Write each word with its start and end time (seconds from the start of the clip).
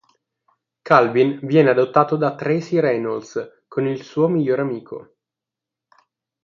Calvin 0.81 1.41
viene 1.43 1.69
adottato 1.69 2.15
da 2.15 2.33
Tracey 2.33 2.79
Reynolds 2.79 3.65
con 3.67 3.85
il 3.85 4.01
suo 4.01 4.27
migliore 4.29 4.61
amico. 4.63 5.15